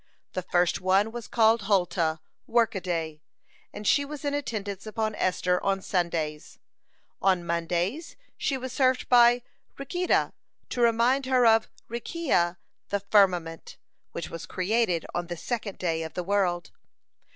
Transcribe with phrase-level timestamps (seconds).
[0.33, 3.21] The first one was called Hulta, "Workaday,"
[3.71, 6.57] and she was in attendance upon Esther on Sundays.
[7.21, 9.43] On Mondays, she was served by
[9.77, 10.31] Rok`ita,
[10.69, 12.57] to remind her of Rek`ia,
[12.89, 13.77] "the Firmament,"
[14.11, 16.71] which was created on the second day of the world.